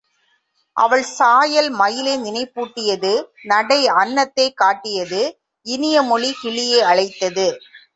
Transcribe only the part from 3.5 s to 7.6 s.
நடை அன்னத்தைக் காட்டியது இனிய மொழி கிளியை அழைத்தது.